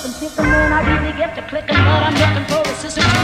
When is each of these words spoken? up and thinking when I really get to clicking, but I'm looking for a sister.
up 0.00 0.06
and 0.06 0.14
thinking 0.14 0.44
when 0.44 0.72
I 0.72 1.02
really 1.02 1.16
get 1.18 1.34
to 1.34 1.42
clicking, 1.42 1.76
but 1.76 1.76
I'm 1.76 2.14
looking 2.14 2.44
for 2.46 2.70
a 2.70 2.74
sister. 2.74 3.19